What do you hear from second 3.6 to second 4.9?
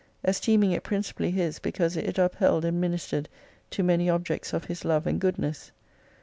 to many objects of his